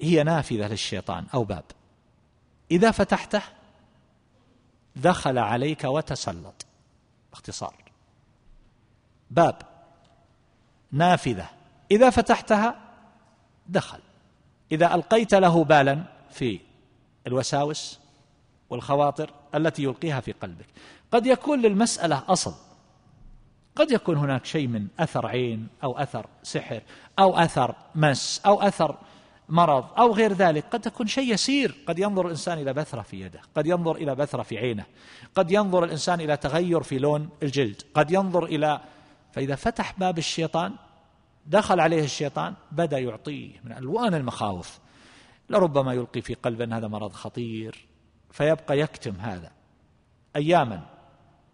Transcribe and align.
هي 0.00 0.22
نافذة 0.22 0.68
للشيطان 0.68 1.26
أو 1.34 1.44
باب. 1.44 1.64
إذا 2.70 2.90
فتحته 2.90 3.42
دخل 4.96 5.38
عليك 5.38 5.84
وتسلط. 5.84 6.66
باختصار. 7.30 7.74
باب. 9.30 9.62
نافذة. 10.92 11.48
إذا 11.90 12.10
فتحتها 12.10 12.80
دخل. 13.68 13.98
إذا 14.72 14.94
ألقيت 14.94 15.34
له 15.34 15.64
بالا 15.64 16.04
في 16.30 16.60
الوساوس 17.26 17.98
والخواطر 18.70 19.30
التي 19.54 19.82
يلقيها 19.82 20.20
في 20.20 20.32
قلبك. 20.32 20.66
قد 21.12 21.26
يكون 21.26 21.62
للمسألة 21.62 22.22
أصل. 22.28 22.54
قد 23.76 23.90
يكون 23.90 24.16
هناك 24.16 24.44
شيء 24.44 24.66
من 24.66 24.88
أثر 24.98 25.26
عين 25.26 25.68
أو 25.82 25.98
أثر 25.98 26.26
سحر 26.42 26.82
أو 27.18 27.38
أثر 27.38 27.74
مس 27.94 28.40
أو 28.46 28.62
أثر 28.62 28.96
مرض 29.48 29.84
أو 29.98 30.12
غير 30.12 30.32
ذلك 30.32 30.64
قد 30.70 30.80
تكون 30.80 31.06
شيء 31.06 31.32
يسير. 31.32 31.74
قد 31.86 31.98
ينظر 31.98 32.24
الإنسان 32.26 32.58
إلى 32.58 32.72
بثرة 32.72 33.02
في 33.02 33.20
يده 33.20 33.40
قد 33.56 33.66
ينظر 33.66 33.96
إلى 33.96 34.14
بثرة 34.14 34.42
في 34.42 34.58
عينه 34.58 34.84
قد 35.34 35.50
ينظر 35.50 35.84
الإنسان 35.84 36.20
إلى 36.20 36.36
تغير 36.36 36.82
في 36.82 36.98
لون 36.98 37.28
الجلد 37.42 37.82
قد 37.94 38.10
ينظر 38.10 38.44
إلى 38.44 38.80
فإذا 39.32 39.54
فتح 39.54 39.94
باب 39.98 40.18
الشيطان 40.18 40.72
دخل 41.46 41.80
عليه 41.80 42.04
الشيطان 42.04 42.54
بدأ 42.72 42.98
يعطيه 42.98 43.50
من 43.64 43.72
ألوان 43.72 44.14
المخاوف. 44.14 44.78
لربما 45.50 45.92
يلقي 45.92 46.20
في 46.20 46.34
قلبه 46.34 46.64
أن 46.64 46.72
هذا 46.72 46.88
مرض 46.88 47.12
خطير 47.12 47.86
فيبقى 48.30 48.78
يكتم 48.78 49.14
هذا 49.20 49.50
أياما 50.36 50.80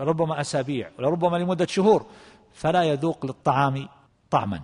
ربما 0.00 0.40
أسابيع 0.40 0.90
ولربما 0.98 1.36
لمدة 1.36 1.66
شهور 1.66 2.06
فلا 2.52 2.82
يذوق 2.82 3.26
للطعام 3.26 3.88
طعما 4.30 4.60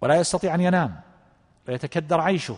ولا 0.00 0.16
يستطيع 0.16 0.54
أن 0.54 0.60
ينام. 0.60 1.00
ويتكدر 1.70 2.20
عيشه. 2.20 2.56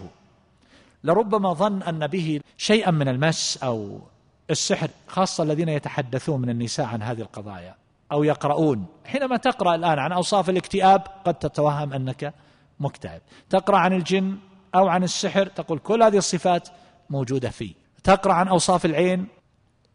لربما 1.05 1.53
ظن 1.53 1.83
أن 1.83 2.07
به 2.07 2.41
شيئا 2.57 2.91
من 2.91 3.09
المس 3.09 3.59
أو 3.63 4.01
السحر 4.51 4.89
خاصة 5.07 5.45
الذين 5.45 5.69
يتحدثون 5.69 6.41
من 6.41 6.51
النساء 6.51 6.87
عن 6.87 7.03
هذه 7.03 7.21
القضايا 7.21 7.75
أو 8.13 8.25
يقرؤون. 8.25 8.87
حينما 9.05 9.37
تقرأ 9.37 9.75
الآن 9.75 9.99
عن 9.99 10.13
أوصاف 10.13 10.51
الاكتئاب 10.51 11.03
قد 11.25 11.35
تتوهم 11.35 11.93
أنك 11.93 12.35
مكتئب. 12.81 13.21
تقرأ 13.51 13.77
عن 13.77 13.93
الجن 13.93 14.37
أو 14.75 14.89
عن 14.89 15.05
السحر 15.05 15.47
تقول 15.47 15.79
كل 15.79 16.03
هذه 16.03 16.17
الصفات 16.17 16.69
موجودة 17.11 17.51
في. 17.51 17.75
تقرأ 18.05 18.33
عن 18.33 18.49
أوصاف 18.49 18.85
العين 18.85 19.27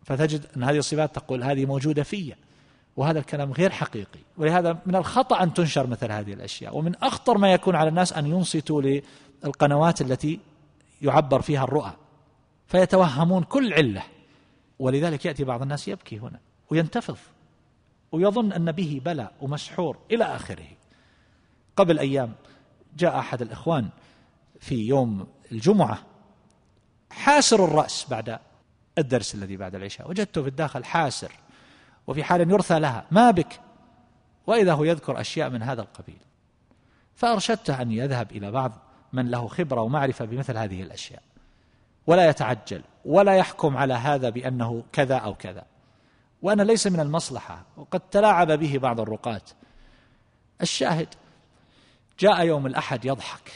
فتجد 0.04 0.46
أن 0.58 0.64
هذه 0.64 0.78
الصفات 0.78 1.16
تقول 1.16 1.44
هذه 1.44 1.66
موجودة 1.66 2.04
في. 2.04 2.34
وهذا 2.98 3.20
الكلام 3.20 3.52
غير 3.52 3.70
حقيقي. 3.70 4.20
ولهذا 4.38 4.82
من 4.86 4.96
الخطأ 4.96 5.44
أن 5.44 5.54
تنشر 5.54 5.88
مثل 5.88 6.12
هذه 6.12 6.34
الأشياء. 6.34 6.78
ومن 6.78 6.96
أخطر 6.96 7.38
ما 7.38 7.54
يكون 7.54 7.76
على 7.76 7.90
الناس 7.90 8.14
أن 8.14 8.26
ينصتوا 8.26 9.02
للقنوات 9.44 10.02
التي 10.02 10.40
يعبر 11.02 11.42
فيها 11.42 11.64
الرؤى. 11.64 11.94
فيتوهمون 12.68 13.44
كل 13.44 13.74
علة. 13.74 14.04
ولذلك 14.80 15.26
يأتي 15.26 15.44
بعض 15.44 15.62
الناس 15.62 15.88
يبكي 15.88 16.20
هنا 16.20 16.40
وينتفض 16.70 17.18
ويظن 18.12 18.54
أن 18.54 18.72
به 18.72 19.02
بلاء 19.06 19.34
ومسحور 19.42 19.98
إلى 20.12 20.24
آخره. 20.24 20.68
قبل 21.76 22.00
أيام 22.00 22.34
جاء 22.98 23.20
أحد 23.20 23.42
الإخوان 23.42 23.90
في 24.60 24.88
يوم 24.88 25.28
الجمعة 25.52 26.04
حاسر 27.10 27.66
الرأس 27.66 28.06
بعد 28.10 28.40
الدرس 28.98 29.36
الذي 29.36 29.58
بعد 29.58 29.76
العشاء. 29.76 30.10
وجدته 30.10 30.42
في 30.42 30.48
الداخل 30.48 30.86
حاسر. 30.86 31.32
وفي 32.08 32.24
حال 32.24 32.52
يرثى 32.52 32.80
لها 32.80 33.06
ما 33.12 33.32
بك؟ 33.32 33.60
وإذا 34.48 34.74
هو 34.74 34.84
يذكر 34.84 35.22
أشياء 35.22 35.50
من 35.50 35.64
هذا 35.64 35.82
القبيل. 35.82 36.20
فأرشدته 37.16 37.82
أن 37.82 37.92
يذهب 37.92 38.32
إلى 38.32 38.52
بعض 38.52 38.72
من 39.14 39.32
له 39.32 39.48
خبرة 39.48 39.82
ومعرفة 39.82 40.26
بمثل 40.26 40.58
هذه 40.58 40.82
الأشياء. 40.82 41.22
ولا 42.08 42.30
يتعجل 42.30 42.82
ولا 43.06 43.36
يحكم 43.36 43.78
على 43.78 43.94
هذا 43.94 44.30
بأنه 44.30 44.84
كذا 44.92 45.16
أو 45.16 45.36
كذا. 45.36 45.64
وأنا 46.42 46.64
ليس 46.64 46.88
من 46.88 47.00
المصلحة 47.00 47.66
وقد 47.78 48.00
تلاعب 48.00 48.52
به 48.52 48.78
بعض 48.78 49.00
الرقاة. 49.00 49.42
الشاهد 50.62 51.08
جاء 52.20 52.46
يوم 52.46 52.68
الأحد 52.68 53.06
يضحك. 53.06 53.52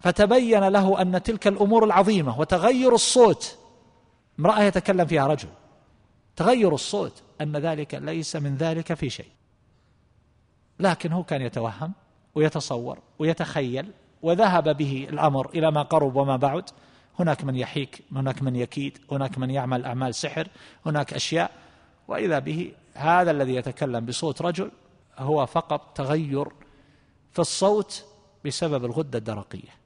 فتبين 0.00 0.68
له 0.68 1.02
أن 1.02 1.22
تلك 1.22 1.46
الأمور 1.46 1.84
العظيمة 1.84 2.40
وتغير 2.40 2.94
الصوت. 2.94 3.58
امرأة 4.38 4.62
يتكلم 4.62 5.06
فيها 5.06 5.26
رجل. 5.26 5.48
تغير 6.36 6.74
الصوت 6.74 7.22
أن 7.40 7.56
ذلك 7.56 7.94
ليس 7.94 8.36
من 8.36 8.56
ذلك 8.56 8.94
في 8.94 9.10
شيء. 9.10 9.30
لكن 10.80 11.12
هو 11.12 11.24
كان 11.24 11.42
يتوهم 11.42 11.92
ويتصور 12.34 12.98
ويتخيل 13.18 13.90
وذهب 14.22 14.76
به 14.76 15.06
الأمر 15.10 15.50
إلى 15.50 15.70
ما 15.70 15.82
قرب 15.82 16.16
وما 16.16 16.36
بعد. 16.36 16.70
هناك 17.18 17.44
من 17.44 17.56
يحيك 17.56 18.02
هناك 18.12 18.42
من 18.42 18.56
يكيد 18.56 18.98
هناك 19.10 19.38
من 19.38 19.50
يعمل 19.50 19.84
أعمال 19.84 20.14
سحر 20.14 20.48
هناك 20.86 21.14
أشياء. 21.14 21.50
وإذا 22.08 22.38
به 22.38 22.72
هذا 22.94 23.30
الذي 23.30 23.54
يتكلم 23.54 24.06
بصوت 24.06 24.42
رجل 24.42 24.70
هو 25.18 25.46
فقط 25.46 25.96
تغير 25.96 26.48
في 27.32 27.38
الصوت 27.38 28.04
بسبب 28.44 28.84
الغدة 28.84 29.18
الدرقية. 29.18 29.85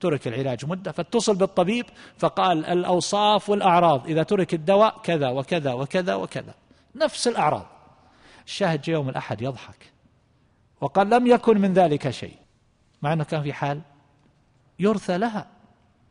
ترك 0.00 0.28
العلاج 0.28 0.66
مدة 0.66 0.92
فاتصل 0.92 1.34
بالطبيب 1.34 1.86
فقال 2.18 2.66
الأوصاف 2.66 3.50
والأعراض 3.50 4.06
إذا 4.06 4.22
ترك 4.22 4.54
الدواء 4.54 4.98
كذا 5.02 5.28
وكذا 5.28 5.72
وكذا 5.72 6.14
وكذا. 6.14 6.54
نفس 6.94 7.28
الأعراض. 7.28 7.66
الشاهد 8.46 8.88
يوم 8.88 9.08
الأحد 9.08 9.42
يضحك. 9.42 9.92
وقال 10.80 11.10
لم 11.10 11.26
يكن 11.26 11.58
من 11.60 11.72
ذلك 11.72 12.10
شيء. 12.10 12.36
مع 13.02 13.12
أنه 13.12 13.24
كان 13.24 13.42
في 13.42 13.52
حال 13.52 13.80
يرثى 14.78 15.18
لها. 15.18 15.46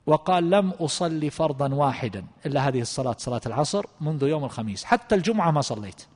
وقال 0.06 0.50
لم 0.50 0.70
أصلي 0.70 1.30
فرضا 1.30 1.74
واحدا 1.74 2.26
إلا 2.46 2.68
هذه 2.68 2.82
الصلاة 2.82 3.16
صلاة 3.18 3.42
العصر 3.46 3.86
منذ 4.02 4.24
يوم 4.24 4.44
الخميس. 4.46 4.84
حتى 4.84 5.16
الجمعة 5.16 5.52
ما 5.52 5.62
صليت. 5.62 6.08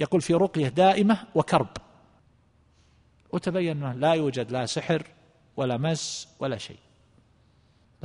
يقول 0.00 0.20
في 0.20 0.34
رقية 0.34 0.68
دائمة 0.68 1.18
وكرب. 1.34 1.68
وتبين 3.32 3.82
أنه 3.82 3.92
لا 3.92 4.12
يوجد 4.12 4.50
لا 4.50 4.66
سحر 4.66 5.06
ولا 5.56 5.76
مس 5.76 6.28
ولا 6.40 6.58
شيء. 6.58 6.85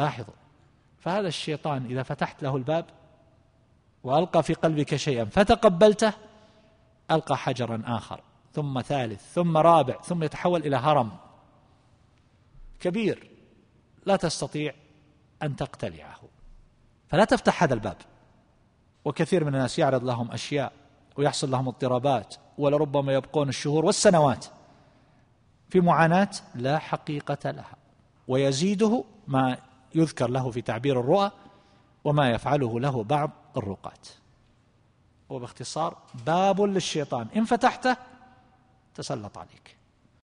لاحظوا. 0.01 0.33
فهذا 0.99 1.27
الشيطان 1.27 1.85
إذا 1.85 2.03
فتحت 2.03 2.43
له 2.43 2.55
الباب 2.55 2.85
وألقى 4.03 4.43
في 4.43 4.53
قلبك 4.53 4.95
شيئا 4.95 5.25
فتقبلته 5.25 6.13
ألقى 7.11 7.37
حجرا 7.37 7.83
آخر 7.85 8.21
ثم 8.53 8.81
ثالث 8.81 9.33
ثم 9.33 9.57
رابع 9.57 10.01
ثم 10.01 10.23
يتحول 10.23 10.61
إلى 10.61 10.75
هرم 10.75 11.11
كبير 12.79 13.29
لا 14.05 14.15
تستطيع 14.15 14.73
أن 15.43 15.55
تقتلعه. 15.55 16.19
فلا 17.07 17.25
تفتح 17.25 17.63
هذا 17.63 17.73
الباب. 17.73 17.97
وكثير 19.05 19.43
من 19.43 19.55
الناس 19.55 19.79
يعرض 19.79 20.03
لهم 20.03 20.31
أشياء 20.31 20.73
ويحصل 21.17 21.51
لهم 21.51 21.67
اضطرابات 21.67 22.35
ولربما 22.57 23.13
يبقون 23.13 23.49
الشهور 23.49 23.85
والسنوات 23.85 24.45
في 25.69 25.79
معاناة 25.79 26.29
لا 26.55 26.77
حقيقة 26.77 27.51
لها. 27.51 27.75
ويزيده 28.27 29.03
ما 29.27 29.57
يذكر 29.95 30.29
له 30.29 30.51
في 30.51 30.61
تعبير 30.61 30.99
الرؤى 30.99 31.31
وما 32.03 32.31
يفعله 32.31 32.79
له 32.79 33.03
بعض 33.03 33.31
الرقاة. 33.57 34.01
وباختصار 35.29 35.97
باب 36.25 36.61
للشيطان. 36.61 37.27
إن 37.35 37.45
فتحته 37.45 37.97
تسلط 38.95 39.37
عليك. 39.37 39.80